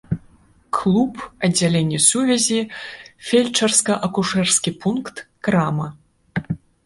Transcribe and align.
Клуб, 0.77 1.13
аддзяленне 1.47 1.99
сувязі, 2.05 2.57
фельчарска-акушэрскі 3.27 4.71
пункт, 4.85 5.15
крама. 5.49 5.87